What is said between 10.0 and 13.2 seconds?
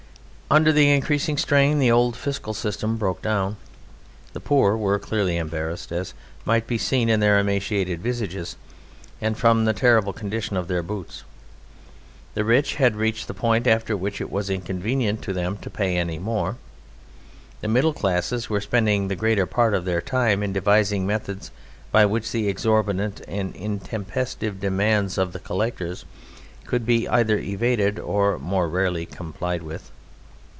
condition of their boots. The rich had